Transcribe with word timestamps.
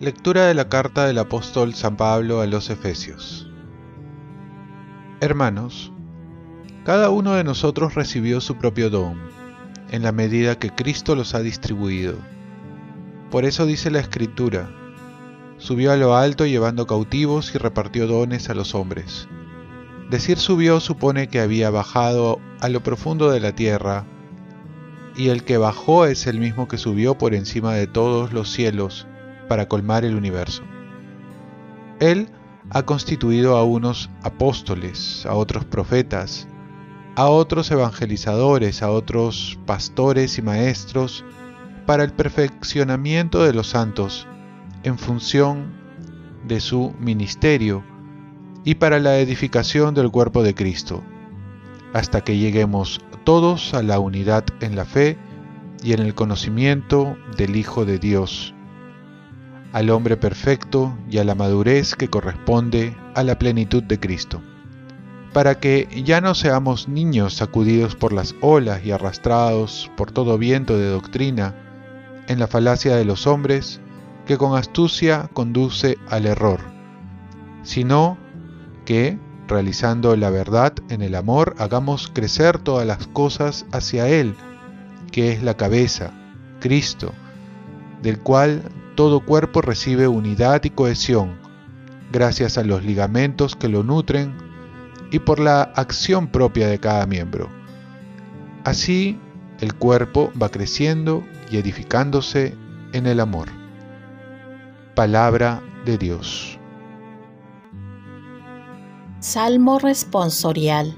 Lectura 0.00 0.46
de 0.46 0.54
la 0.54 0.68
carta 0.68 1.06
del 1.06 1.18
apóstol 1.18 1.74
San 1.74 1.96
Pablo 1.96 2.40
a 2.40 2.46
los 2.46 2.70
Efesios 2.70 3.48
Hermanos, 5.20 5.92
cada 6.84 7.10
uno 7.10 7.34
de 7.34 7.42
nosotros 7.42 7.96
recibió 7.96 8.40
su 8.40 8.54
propio 8.54 8.88
don, 8.88 9.18
en 9.90 10.04
la 10.04 10.12
medida 10.12 10.56
que 10.56 10.70
Cristo 10.70 11.16
los 11.16 11.34
ha 11.34 11.40
distribuido. 11.40 12.14
Por 13.32 13.44
eso 13.44 13.66
dice 13.66 13.90
la 13.90 13.98
Escritura, 13.98 14.70
subió 15.56 15.90
a 15.90 15.96
lo 15.96 16.14
alto 16.14 16.46
llevando 16.46 16.86
cautivos 16.86 17.52
y 17.52 17.58
repartió 17.58 18.06
dones 18.06 18.48
a 18.48 18.54
los 18.54 18.76
hombres. 18.76 19.28
Decir 20.10 20.38
subió 20.38 20.80
supone 20.80 21.28
que 21.28 21.40
había 21.40 21.68
bajado 21.68 22.40
a 22.60 22.70
lo 22.70 22.82
profundo 22.82 23.30
de 23.30 23.40
la 23.40 23.54
tierra, 23.54 24.06
y 25.14 25.28
el 25.28 25.44
que 25.44 25.58
bajó 25.58 26.06
es 26.06 26.26
el 26.26 26.38
mismo 26.40 26.66
que 26.66 26.78
subió 26.78 27.18
por 27.18 27.34
encima 27.34 27.74
de 27.74 27.86
todos 27.86 28.32
los 28.32 28.50
cielos, 28.50 29.06
para 29.48 29.68
colmar 29.68 30.06
el 30.06 30.14
universo. 30.14 30.62
Él 32.00 32.30
ha 32.70 32.84
constituido 32.84 33.56
a 33.56 33.64
unos 33.64 34.08
apóstoles, 34.22 35.26
a 35.26 35.34
otros 35.34 35.66
profetas, 35.66 36.48
a 37.16 37.26
otros 37.26 37.70
evangelizadores, 37.70 38.82
a 38.82 38.90
otros 38.90 39.58
pastores 39.66 40.38
y 40.38 40.42
maestros, 40.42 41.24
para 41.84 42.04
el 42.04 42.12
perfeccionamiento 42.12 43.42
de 43.42 43.52
los 43.52 43.68
santos, 43.68 44.26
en 44.84 44.98
función 44.98 45.72
de 46.46 46.60
su 46.60 46.94
ministerio, 46.98 47.82
y 48.68 48.74
para 48.74 48.98
la 49.00 49.18
edificación 49.18 49.94
del 49.94 50.10
cuerpo 50.10 50.42
de 50.42 50.54
Cristo, 50.54 51.02
hasta 51.94 52.20
que 52.20 52.36
lleguemos 52.36 53.00
todos 53.24 53.72
a 53.72 53.82
la 53.82 53.98
unidad 53.98 54.44
en 54.60 54.76
la 54.76 54.84
fe 54.84 55.16
y 55.82 55.94
en 55.94 56.00
el 56.00 56.14
conocimiento 56.14 57.16
del 57.38 57.56
Hijo 57.56 57.86
de 57.86 57.98
Dios 57.98 58.54
al 59.72 59.88
hombre 59.88 60.18
perfecto 60.18 60.94
y 61.10 61.16
a 61.16 61.24
la 61.24 61.34
madurez 61.34 61.94
que 61.94 62.08
corresponde 62.08 62.94
a 63.14 63.22
la 63.22 63.38
plenitud 63.38 63.82
de 63.82 63.98
Cristo, 63.98 64.42
para 65.32 65.60
que 65.60 65.88
ya 66.04 66.20
no 66.20 66.34
seamos 66.34 66.88
niños 66.88 67.32
sacudidos 67.32 67.96
por 67.96 68.12
las 68.12 68.34
olas 68.42 68.84
y 68.84 68.90
arrastrados 68.90 69.90
por 69.96 70.12
todo 70.12 70.36
viento 70.36 70.76
de 70.76 70.90
doctrina, 70.90 71.54
en 72.26 72.38
la 72.38 72.48
falacia 72.48 72.96
de 72.96 73.06
los 73.06 73.26
hombres, 73.26 73.80
que 74.26 74.36
con 74.36 74.58
astucia 74.58 75.30
conduce 75.32 75.96
al 76.10 76.26
error, 76.26 76.60
sino 77.62 78.18
que, 78.88 79.18
realizando 79.48 80.16
la 80.16 80.30
verdad 80.30 80.72
en 80.88 81.02
el 81.02 81.14
amor, 81.14 81.54
hagamos 81.58 82.10
crecer 82.10 82.58
todas 82.58 82.86
las 82.86 83.06
cosas 83.08 83.66
hacia 83.70 84.08
Él, 84.08 84.34
que 85.12 85.30
es 85.30 85.42
la 85.42 85.58
cabeza, 85.58 86.10
Cristo, 86.58 87.12
del 88.00 88.18
cual 88.18 88.62
todo 88.94 89.20
cuerpo 89.20 89.60
recibe 89.60 90.08
unidad 90.08 90.64
y 90.64 90.70
cohesión, 90.70 91.36
gracias 92.10 92.56
a 92.56 92.64
los 92.64 92.82
ligamentos 92.82 93.56
que 93.56 93.68
lo 93.68 93.82
nutren 93.82 94.32
y 95.10 95.18
por 95.18 95.38
la 95.38 95.60
acción 95.60 96.28
propia 96.28 96.66
de 96.66 96.80
cada 96.80 97.04
miembro. 97.04 97.50
Así, 98.64 99.20
el 99.60 99.74
cuerpo 99.74 100.32
va 100.42 100.48
creciendo 100.48 101.22
y 101.50 101.58
edificándose 101.58 102.54
en 102.94 103.06
el 103.06 103.20
amor. 103.20 103.48
Palabra 104.94 105.60
de 105.84 105.98
Dios. 105.98 106.57
Salmo 109.20 109.78
responsorial. 109.78 110.96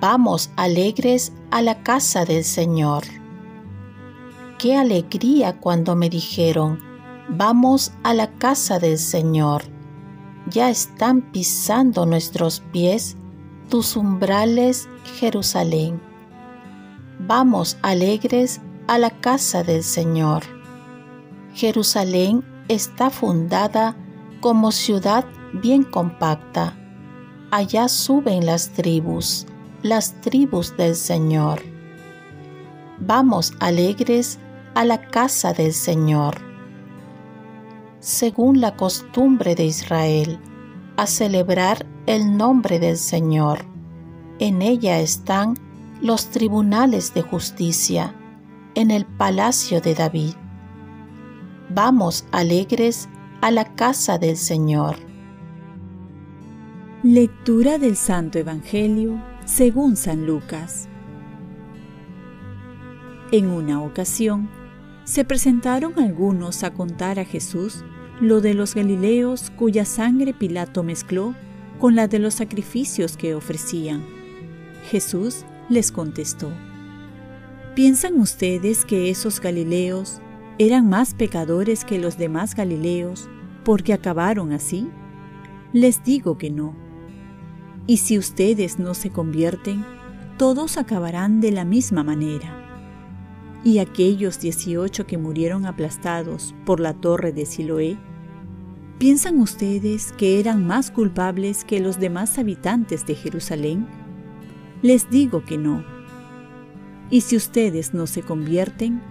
Vamos 0.00 0.50
alegres 0.56 1.32
a 1.50 1.62
la 1.62 1.82
casa 1.82 2.24
del 2.24 2.44
Señor 2.44 3.04
qué 4.60 4.76
alegría 4.76 5.58
cuando 5.58 5.96
me 5.96 6.10
dijeron, 6.10 6.80
vamos 7.30 7.92
a 8.02 8.12
la 8.12 8.30
casa 8.32 8.78
del 8.78 8.98
Señor. 8.98 9.62
Ya 10.46 10.68
están 10.68 11.22
pisando 11.32 12.04
nuestros 12.04 12.60
pies 12.70 13.16
tus 13.70 13.96
umbrales, 13.96 14.86
Jerusalén. 15.18 16.02
Vamos 17.20 17.78
alegres 17.80 18.60
a 18.86 18.98
la 18.98 19.08
casa 19.08 19.62
del 19.62 19.82
Señor. 19.82 20.42
Jerusalén 21.54 22.44
está 22.68 23.08
fundada 23.08 23.96
como 24.40 24.72
ciudad 24.72 25.24
bien 25.54 25.84
compacta. 25.84 26.76
Allá 27.52 27.88
suben 27.88 28.46
las 28.46 28.68
tribus, 28.68 29.44
las 29.82 30.20
tribus 30.20 30.76
del 30.76 30.94
Señor. 30.94 31.60
Vamos 33.00 33.54
alegres 33.58 34.38
a 34.74 34.84
la 34.84 35.00
casa 35.08 35.52
del 35.52 35.72
Señor. 35.72 36.36
Según 37.98 38.60
la 38.60 38.76
costumbre 38.76 39.56
de 39.56 39.64
Israel, 39.64 40.38
a 40.96 41.08
celebrar 41.08 41.86
el 42.06 42.36
nombre 42.36 42.78
del 42.78 42.96
Señor. 42.96 43.64
En 44.38 44.62
ella 44.62 45.00
están 45.00 45.54
los 46.00 46.30
tribunales 46.30 47.14
de 47.14 47.22
justicia, 47.22 48.14
en 48.76 48.92
el 48.92 49.06
palacio 49.06 49.80
de 49.80 49.96
David. 49.96 50.34
Vamos 51.68 52.26
alegres 52.30 53.08
a 53.40 53.50
la 53.50 53.64
casa 53.74 54.18
del 54.18 54.36
Señor. 54.36 55.09
Lectura 57.02 57.78
del 57.78 57.96
Santo 57.96 58.38
Evangelio 58.38 59.24
según 59.46 59.96
San 59.96 60.26
Lucas. 60.26 60.86
En 63.32 63.46
una 63.46 63.82
ocasión, 63.82 64.50
se 65.04 65.24
presentaron 65.24 65.98
algunos 65.98 66.62
a 66.62 66.74
contar 66.74 67.18
a 67.18 67.24
Jesús 67.24 67.86
lo 68.20 68.42
de 68.42 68.52
los 68.52 68.74
Galileos 68.74 69.48
cuya 69.48 69.86
sangre 69.86 70.34
Pilato 70.34 70.82
mezcló 70.82 71.34
con 71.78 71.96
la 71.96 72.06
de 72.06 72.18
los 72.18 72.34
sacrificios 72.34 73.16
que 73.16 73.34
ofrecían. 73.34 74.04
Jesús 74.90 75.46
les 75.70 75.92
contestó, 75.92 76.52
¿piensan 77.74 78.20
ustedes 78.20 78.84
que 78.84 79.08
esos 79.08 79.40
Galileos 79.40 80.20
eran 80.58 80.86
más 80.90 81.14
pecadores 81.14 81.86
que 81.86 81.98
los 81.98 82.18
demás 82.18 82.54
Galileos 82.54 83.30
porque 83.64 83.94
acabaron 83.94 84.52
así? 84.52 84.90
Les 85.72 86.04
digo 86.04 86.36
que 86.36 86.50
no. 86.50 86.89
Y 87.90 87.96
si 87.96 88.18
ustedes 88.18 88.78
no 88.78 88.94
se 88.94 89.10
convierten, 89.10 89.84
todos 90.38 90.76
acabarán 90.76 91.40
de 91.40 91.50
la 91.50 91.64
misma 91.64 92.04
manera 92.04 92.56
y 93.64 93.80
aquellos 93.80 94.38
18 94.38 95.08
que 95.08 95.18
murieron 95.18 95.66
aplastados 95.66 96.54
por 96.64 96.78
la 96.78 96.94
torre 96.94 97.32
de 97.32 97.46
Siloé, 97.46 97.98
¿piensan 98.98 99.40
ustedes 99.40 100.12
que 100.12 100.38
eran 100.38 100.64
más 100.64 100.92
culpables 100.92 101.64
que 101.64 101.80
los 101.80 101.98
demás 101.98 102.38
habitantes 102.38 103.06
de 103.06 103.16
Jerusalén? 103.16 103.88
Les 104.82 105.10
digo 105.10 105.44
que 105.44 105.58
no. 105.58 105.84
Y 107.10 107.22
si 107.22 107.34
ustedes 107.34 107.92
no 107.92 108.06
se 108.06 108.22
convierten, 108.22 109.02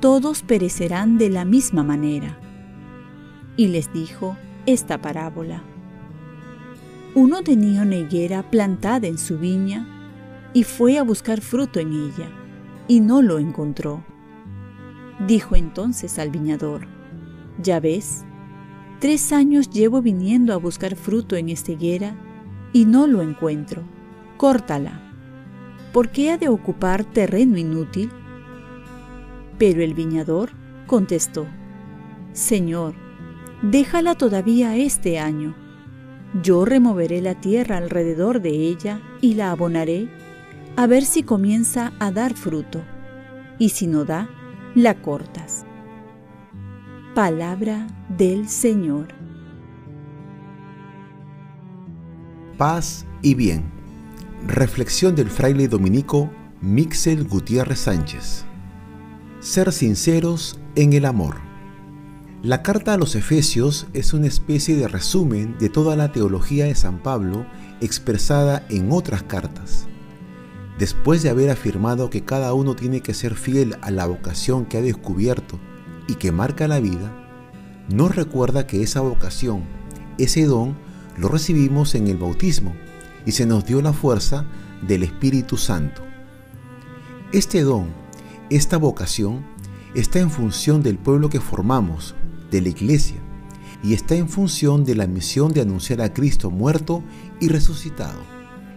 todos 0.00 0.40
perecerán 0.40 1.18
de 1.18 1.28
la 1.28 1.44
misma 1.44 1.82
manera. 1.82 2.38
Y 3.58 3.66
les 3.66 3.92
dijo 3.92 4.34
esta 4.64 5.02
parábola. 5.02 5.73
Uno 7.16 7.42
tenía 7.42 7.82
una 7.82 7.94
higuera 7.94 8.50
plantada 8.50 9.06
en 9.06 9.18
su 9.18 9.38
viña 9.38 9.86
y 10.52 10.64
fue 10.64 10.98
a 10.98 11.04
buscar 11.04 11.40
fruto 11.40 11.78
en 11.78 11.92
ella 11.92 12.28
y 12.88 12.98
no 12.98 13.22
lo 13.22 13.38
encontró. 13.38 14.04
Dijo 15.24 15.54
entonces 15.54 16.18
al 16.18 16.30
viñador, 16.30 16.88
Ya 17.62 17.78
ves, 17.78 18.24
tres 18.98 19.32
años 19.32 19.70
llevo 19.70 20.02
viniendo 20.02 20.52
a 20.52 20.56
buscar 20.56 20.96
fruto 20.96 21.36
en 21.36 21.50
esta 21.50 21.70
higuera 21.70 22.16
y 22.72 22.84
no 22.84 23.06
lo 23.06 23.22
encuentro. 23.22 23.84
Córtala. 24.36 25.00
¿Por 25.92 26.10
qué 26.10 26.32
ha 26.32 26.36
de 26.36 26.48
ocupar 26.48 27.04
terreno 27.04 27.56
inútil? 27.56 28.10
Pero 29.56 29.82
el 29.84 29.94
viñador 29.94 30.50
contestó, 30.88 31.46
Señor, 32.32 32.96
déjala 33.62 34.16
todavía 34.16 34.74
este 34.74 35.20
año. 35.20 35.54
Yo 36.42 36.64
removeré 36.64 37.20
la 37.20 37.40
tierra 37.40 37.76
alrededor 37.76 38.42
de 38.42 38.50
ella 38.50 39.00
y 39.20 39.34
la 39.34 39.52
abonaré 39.52 40.08
a 40.76 40.88
ver 40.88 41.04
si 41.04 41.22
comienza 41.22 41.92
a 42.00 42.10
dar 42.10 42.34
fruto, 42.34 42.82
y 43.58 43.68
si 43.68 43.86
no 43.86 44.04
da, 44.04 44.28
la 44.74 45.00
cortas. 45.00 45.64
Palabra 47.14 47.86
del 48.08 48.48
Señor. 48.48 49.08
Paz 52.58 53.06
y 53.22 53.34
bien. 53.34 53.62
Reflexión 54.48 55.14
del 55.14 55.30
fraile 55.30 55.68
dominico 55.68 56.30
Mixel 56.60 57.24
Gutiérrez 57.28 57.78
Sánchez. 57.78 58.44
Ser 59.38 59.70
sinceros 59.70 60.58
en 60.74 60.92
el 60.94 61.04
amor. 61.04 61.53
La 62.44 62.62
carta 62.62 62.92
a 62.92 62.98
los 62.98 63.14
Efesios 63.14 63.86
es 63.94 64.12
una 64.12 64.26
especie 64.26 64.76
de 64.76 64.86
resumen 64.86 65.56
de 65.58 65.70
toda 65.70 65.96
la 65.96 66.12
teología 66.12 66.66
de 66.66 66.74
San 66.74 67.02
Pablo 67.02 67.46
expresada 67.80 68.66
en 68.68 68.92
otras 68.92 69.22
cartas. 69.22 69.86
Después 70.78 71.22
de 71.22 71.30
haber 71.30 71.48
afirmado 71.48 72.10
que 72.10 72.22
cada 72.22 72.52
uno 72.52 72.76
tiene 72.76 73.00
que 73.00 73.14
ser 73.14 73.34
fiel 73.34 73.78
a 73.80 73.90
la 73.90 74.04
vocación 74.04 74.66
que 74.66 74.76
ha 74.76 74.82
descubierto 74.82 75.58
y 76.06 76.16
que 76.16 76.32
marca 76.32 76.68
la 76.68 76.80
vida, 76.80 77.10
nos 77.88 78.14
recuerda 78.14 78.66
que 78.66 78.82
esa 78.82 79.00
vocación, 79.00 79.62
ese 80.18 80.44
don, 80.44 80.76
lo 81.16 81.28
recibimos 81.28 81.94
en 81.94 82.08
el 82.08 82.18
bautismo 82.18 82.74
y 83.24 83.32
se 83.32 83.46
nos 83.46 83.64
dio 83.64 83.80
la 83.80 83.94
fuerza 83.94 84.44
del 84.86 85.02
Espíritu 85.02 85.56
Santo. 85.56 86.02
Este 87.32 87.62
don, 87.62 87.86
esta 88.50 88.76
vocación, 88.76 89.46
está 89.94 90.18
en 90.18 90.30
función 90.30 90.82
del 90.82 90.98
pueblo 90.98 91.30
que 91.30 91.40
formamos, 91.40 92.14
de 92.54 92.60
la 92.60 92.68
iglesia 92.68 93.16
y 93.82 93.94
está 93.94 94.14
en 94.14 94.28
función 94.28 94.84
de 94.84 94.94
la 94.94 95.08
misión 95.08 95.52
de 95.52 95.60
anunciar 95.60 96.00
a 96.00 96.14
Cristo 96.14 96.52
muerto 96.52 97.02
y 97.40 97.48
resucitado, 97.48 98.20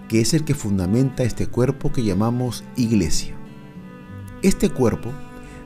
que 0.09 0.19
es 0.19 0.33
el 0.33 0.44
que 0.44 0.56
fundamenta 0.56 1.24
este 1.24 1.45
cuerpo 1.45 1.94
que 1.94 2.03
llamamos 2.03 2.63
iglesia. 2.75 3.35
Este 4.41 4.69
cuerpo, 4.69 5.12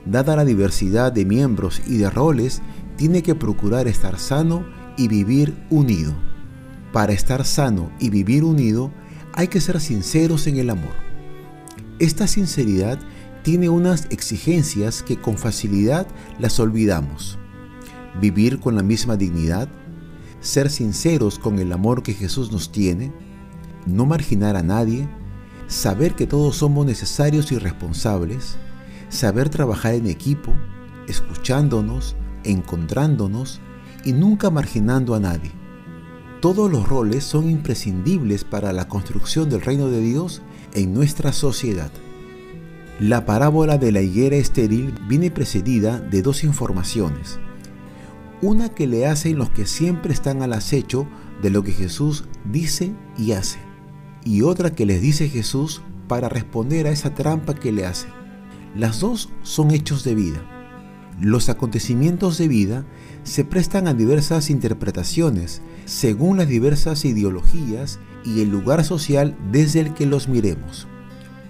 dada 0.04 0.36
la 0.36 0.44
diversidad 0.44 1.10
de 1.10 1.24
miembros 1.24 1.80
y 1.86 1.96
de 1.96 2.10
roles, 2.10 2.60
tiene 2.96 3.22
que 3.22 3.34
procurar 3.34 3.88
estar 3.88 4.18
sano 4.18 4.66
y 4.98 5.08
vivir 5.08 5.56
unido. 5.70 6.14
Para 6.92 7.14
estar 7.14 7.46
sano 7.46 7.90
y 7.98 8.10
vivir 8.10 8.44
unido 8.44 8.92
hay 9.32 9.48
que 9.48 9.62
ser 9.62 9.80
sinceros 9.80 10.46
en 10.46 10.58
el 10.58 10.68
amor. 10.68 10.92
Esta 11.98 12.26
sinceridad 12.26 12.98
tiene 13.42 13.70
unas 13.70 14.06
exigencias 14.10 15.02
que 15.02 15.16
con 15.16 15.38
facilidad 15.38 16.06
las 16.38 16.60
olvidamos 16.60 17.38
vivir 18.20 18.60
con 18.60 18.76
la 18.76 18.82
misma 18.82 19.16
dignidad, 19.16 19.68
ser 20.40 20.70
sinceros 20.70 21.38
con 21.38 21.58
el 21.58 21.72
amor 21.72 22.02
que 22.02 22.14
Jesús 22.14 22.52
nos 22.52 22.72
tiene, 22.72 23.12
no 23.86 24.06
marginar 24.06 24.56
a 24.56 24.62
nadie, 24.62 25.08
saber 25.66 26.14
que 26.14 26.26
todos 26.26 26.56
somos 26.56 26.84
necesarios 26.84 27.52
y 27.52 27.58
responsables, 27.58 28.56
saber 29.08 29.48
trabajar 29.48 29.94
en 29.94 30.06
equipo, 30.06 30.52
escuchándonos, 31.08 32.16
encontrándonos 32.44 33.60
y 34.04 34.12
nunca 34.12 34.50
marginando 34.50 35.14
a 35.14 35.20
nadie. 35.20 35.52
Todos 36.40 36.70
los 36.70 36.88
roles 36.88 37.22
son 37.22 37.48
imprescindibles 37.48 38.42
para 38.42 38.72
la 38.72 38.88
construcción 38.88 39.48
del 39.48 39.60
reino 39.60 39.88
de 39.88 40.00
Dios 40.00 40.42
en 40.74 40.92
nuestra 40.92 41.32
sociedad. 41.32 41.92
La 42.98 43.24
parábola 43.26 43.78
de 43.78 43.92
la 43.92 44.00
higuera 44.00 44.36
estéril 44.36 44.92
viene 45.08 45.30
precedida 45.30 46.00
de 46.00 46.22
dos 46.22 46.42
informaciones 46.42 47.38
una 48.42 48.68
que 48.68 48.88
le 48.88 49.06
hacen 49.06 49.38
los 49.38 49.50
que 49.50 49.66
siempre 49.66 50.12
están 50.12 50.42
al 50.42 50.52
acecho 50.52 51.06
de 51.40 51.50
lo 51.50 51.62
que 51.62 51.70
Jesús 51.72 52.24
dice 52.44 52.92
y 53.16 53.32
hace, 53.32 53.60
y 54.24 54.42
otra 54.42 54.74
que 54.74 54.84
les 54.84 55.00
dice 55.00 55.28
Jesús 55.28 55.80
para 56.08 56.28
responder 56.28 56.86
a 56.86 56.90
esa 56.90 57.14
trampa 57.14 57.54
que 57.54 57.70
le 57.70 57.86
hace. 57.86 58.08
Las 58.74 59.00
dos 59.00 59.30
son 59.42 59.70
hechos 59.70 60.02
de 60.02 60.16
vida. 60.16 60.42
Los 61.20 61.48
acontecimientos 61.48 62.36
de 62.36 62.48
vida 62.48 62.84
se 63.22 63.44
prestan 63.44 63.86
a 63.86 63.94
diversas 63.94 64.50
interpretaciones 64.50 65.62
según 65.84 66.38
las 66.38 66.48
diversas 66.48 67.04
ideologías 67.04 68.00
y 68.24 68.40
el 68.40 68.50
lugar 68.50 68.84
social 68.84 69.36
desde 69.52 69.80
el 69.80 69.94
que 69.94 70.06
los 70.06 70.28
miremos. 70.28 70.88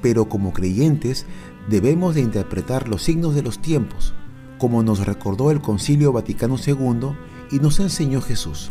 Pero 0.03 0.29
como 0.29 0.53
creyentes 0.53 1.25
debemos 1.71 2.15
de 2.15 2.21
interpretar 2.21 2.89
los 2.89 3.03
signos 3.03 3.35
de 3.35 3.43
los 3.43 3.61
tiempos, 3.63 4.15
como 4.63 4.85
nos 4.85 5.05
recordó 5.05 5.51
el 5.51 5.61
Concilio 5.61 6.13
Vaticano 6.13 6.55
II 6.57 7.17
y 7.51 7.59
nos 7.59 7.81
enseñó 7.81 8.21
Jesús. 8.21 8.71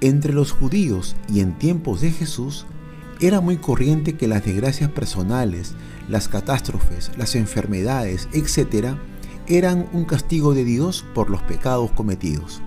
Entre 0.00 0.32
los 0.32 0.50
judíos 0.50 1.14
y 1.28 1.40
en 1.40 1.58
tiempos 1.58 2.00
de 2.00 2.10
Jesús, 2.10 2.64
era 3.20 3.42
muy 3.42 3.58
corriente 3.58 4.16
que 4.16 4.28
las 4.28 4.46
desgracias 4.46 4.88
personales, 4.88 5.74
las 6.08 6.28
catástrofes, 6.28 7.10
las 7.18 7.34
enfermedades, 7.34 8.30
etc., 8.32 8.96
eran 9.46 9.90
un 9.92 10.06
castigo 10.06 10.54
de 10.54 10.64
Dios 10.64 11.04
por 11.14 11.28
los 11.28 11.42
pecados 11.42 11.90
cometidos. 11.90 12.62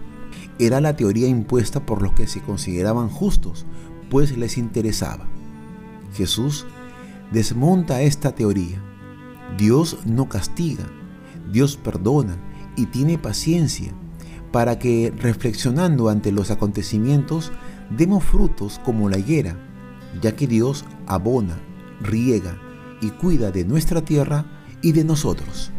Era 0.60 0.80
la 0.80 0.95
teoría 0.95 1.28
impuesta 1.28 1.88
por 1.88 2.04
los 2.04 2.13
que 2.13 2.28
se 2.28 2.42
consideraban 2.42 3.10
justos, 3.10 3.66
pues 4.12 4.38
les 4.38 4.60
interesaba. 4.60 5.25
Jesús 6.13 6.68
desmonta 7.31 8.04
esta 8.04 8.36
teoría. 8.36 8.80
Dios 9.57 9.98
no 10.06 10.30
castiga, 10.30 10.86
Dios 11.52 11.78
perdona 11.78 12.38
y 12.76 12.88
tiene 12.88 13.18
paciencia 13.18 13.94
para 14.52 14.80
que, 14.80 15.14
reflexionando 15.16 16.10
ante 16.10 16.32
los 16.32 16.52
acontecimientos, 16.52 17.52
demos 17.90 18.24
frutos 18.24 18.80
como 18.84 19.10
la 19.10 19.18
higuera, 19.18 19.58
ya 20.22 20.36
que 20.36 20.48
Dios 20.48 20.86
abona, 21.06 21.58
riega 22.02 22.58
y 23.02 23.10
cuida 23.10 23.52
de 23.52 23.66
nuestra 23.66 24.04
tierra 24.04 24.46
y 24.82 24.94
de 24.94 25.04
nosotros. 25.04 25.72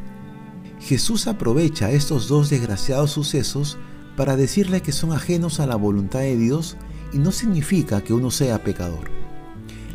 Jesús 0.81 1.27
aprovecha 1.27 1.91
estos 1.91 2.29
dos 2.29 2.51
desgraciados 2.51 3.11
sucesos 3.11 3.79
para 4.17 4.37
decirle 4.37 4.81
que 4.81 4.93
son 4.93 5.13
ajenos 5.13 5.61
a 5.61 5.67
la 5.67 5.77
voluntad 5.77 6.21
de 6.21 6.37
Dios 6.37 6.77
y 7.13 7.19
no 7.19 7.33
significa 7.33 8.03
que 8.03 8.13
uno 8.13 8.31
sea 8.31 8.63
pecador. 8.63 9.11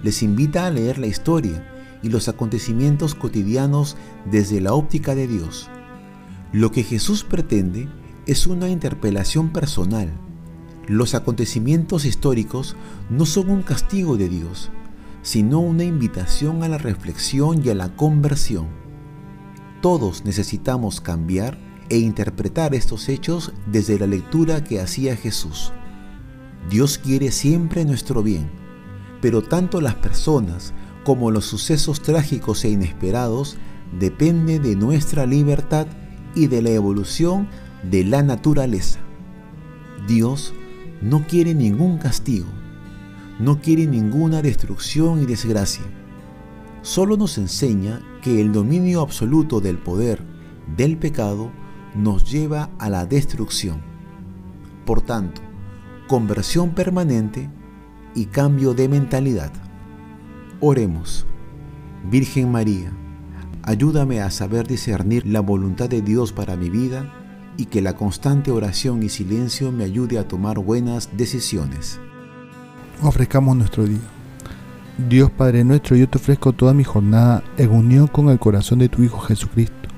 Les 0.02 0.24
invita 0.24 0.66
a 0.66 0.72
leer 0.72 0.98
la 0.98 1.08
historia 1.08 1.73
y 2.04 2.10
los 2.10 2.28
acontecimientos 2.28 3.16
cotidianos 3.16 3.98
desde 4.30 4.62
la 4.62 4.74
óptica 4.74 5.16
de 5.16 5.28
Dios. 5.28 5.70
Lo 6.52 6.72
que 6.72 6.84
Jesús 6.84 7.24
pretende 7.24 7.88
es 8.28 8.46
una 8.46 8.70
interpelación 8.70 9.50
personal. 9.52 10.12
Los 10.88 11.16
acontecimientos 11.16 12.06
históricos 12.06 12.76
no 13.10 13.26
son 13.26 13.50
un 13.50 13.64
castigo 13.64 14.18
de 14.18 14.30
Dios, 14.30 14.70
sino 15.24 15.60
una 15.60 15.86
invitación 15.86 16.62
a 16.62 16.68
la 16.68 16.78
reflexión 16.78 17.66
y 17.66 17.70
a 17.70 17.76
la 17.76 17.96
conversión. 17.96 18.68
Todos 19.82 20.26
necesitamos 20.26 21.02
cambiar 21.02 21.58
e 21.90 21.98
interpretar 21.98 22.76
estos 22.76 23.10
hechos 23.10 23.54
desde 23.66 23.98
la 23.98 24.08
lectura 24.08 24.64
que 24.64 24.80
hacía 24.80 25.16
Jesús. 25.16 25.72
Dios 26.70 26.98
quiere 26.98 27.32
siempre 27.32 27.86
nuestro 27.86 28.24
bien, 28.24 28.50
pero 29.22 29.42
tanto 29.42 29.82
las 29.82 29.96
personas 29.96 30.74
como 31.04 31.32
los 31.32 31.46
sucesos 31.46 32.02
trágicos 32.02 32.64
e 32.66 32.70
inesperados 32.70 33.58
depende 34.00 34.60
de 34.60 34.76
nuestra 34.76 35.26
libertad 35.26 35.88
y 36.36 36.48
de 36.48 36.62
la 36.62 36.70
evolución 36.70 37.48
de 37.90 38.04
la 38.04 38.24
naturaleza. 38.24 39.00
Dios 40.08 40.54
no 41.02 41.26
quiere 41.28 41.54
ningún 41.54 41.98
castigo, 41.98 42.48
no 43.40 43.60
quiere 43.60 43.86
ninguna 43.86 44.42
destrucción 44.42 45.22
y 45.22 45.26
desgracia. 45.26 45.84
Solo 46.82 47.18
nos 47.18 47.38
enseña 47.38 48.02
que 48.22 48.42
el 48.42 48.52
dominio 48.52 49.02
absoluto 49.02 49.62
del 49.62 49.78
poder 49.78 50.22
del 50.76 50.98
pecado 50.98 51.52
nos 51.96 52.30
lleva 52.30 52.70
a 52.80 52.90
la 52.90 53.06
destrucción. 53.06 53.82
Por 54.86 55.02
tanto, 55.02 55.42
conversión 56.08 56.72
permanente 56.72 57.50
y 58.16 58.26
cambio 58.26 58.74
de 58.74 58.90
mentalidad. 58.90 59.52
Oremos. 60.66 61.26
Virgen 62.10 62.50
María, 62.50 62.90
ayúdame 63.64 64.22
a 64.22 64.32
saber 64.32 64.66
discernir 64.66 65.28
la 65.28 65.42
voluntad 65.42 65.90
de 65.90 66.02
Dios 66.02 66.32
para 66.32 66.56
mi 66.56 66.70
vida 66.70 67.12
y 67.58 67.66
que 67.66 67.82
la 67.82 67.98
constante 67.98 68.50
oración 68.50 69.04
y 69.04 69.10
silencio 69.10 69.74
me 69.74 69.84
ayude 69.84 70.18
a 70.18 70.26
tomar 70.26 70.60
buenas 70.60 71.10
decisiones. 71.18 72.00
Ofrezcamos 73.02 73.58
nuestro 73.58 73.84
día. 73.84 74.08
Dios 75.10 75.30
Padre 75.32 75.66
nuestro, 75.66 75.98
yo 75.98 76.08
te 76.08 76.18
ofrezco 76.18 76.54
toda 76.54 76.74
mi 76.74 76.86
jornada 76.86 77.44
en 77.58 77.70
unión 77.70 78.08
con 78.08 78.30
el 78.30 78.40
corazón 78.40 78.80
de 78.80 78.88
tu 78.88 79.04
Hijo 79.04 79.20
Jesucristo, 79.20 79.90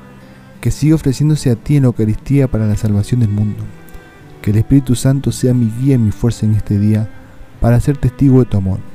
que 0.61 0.71
siga 0.71 0.95
ofreciéndose 0.95 1.51
a 1.51 1.57
ti 1.57 1.75
en 1.75 1.83
la 1.83 1.89
Eucaristía 1.89 2.47
para 2.47 2.65
la 2.65 2.75
salvación 2.75 3.19
del 3.19 3.29
mundo. 3.29 3.63
Que 4.41 4.49
el 4.49 4.57
Espíritu 4.57 4.95
Santo 4.95 5.31
sea 5.31 5.53
mi 5.53 5.71
guía 5.79 5.93
y 5.93 5.99
mi 5.99 6.11
fuerza 6.11 6.47
en 6.47 6.55
este 6.55 6.79
día 6.79 7.07
para 7.61 7.79
ser 7.79 7.97
testigo 7.97 8.39
de 8.39 8.45
tu 8.45 8.57
amor 8.57 8.94